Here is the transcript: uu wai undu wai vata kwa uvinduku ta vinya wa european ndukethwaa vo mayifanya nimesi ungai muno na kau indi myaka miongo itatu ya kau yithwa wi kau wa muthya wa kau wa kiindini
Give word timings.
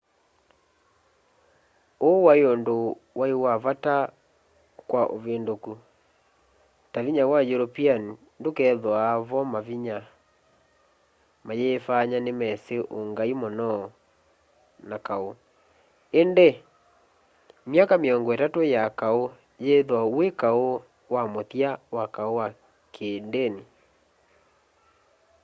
uu 2.07 2.19
wai 2.25 2.41
undu 2.53 2.77
wai 3.19 3.33
vata 3.63 3.95
kwa 4.89 5.01
uvinduku 5.15 5.73
ta 6.91 6.99
vinya 7.05 7.23
wa 7.31 7.39
european 7.53 8.03
ndukethwaa 8.39 9.13
vo 9.29 9.39
mayifanya 11.45 12.17
nimesi 12.25 12.75
ungai 12.97 13.33
muno 13.41 13.71
na 14.89 14.97
kau 15.07 15.27
indi 16.21 16.49
myaka 17.71 17.93
miongo 18.03 18.29
itatu 18.37 18.59
ya 18.73 18.83
kau 19.01 19.21
yithwa 19.65 19.99
wi 20.17 20.27
kau 20.41 20.65
wa 21.13 21.23
muthya 21.33 21.71
wa 21.95 22.05
kau 22.15 22.33
wa 22.39 22.47
kiindini 22.93 23.63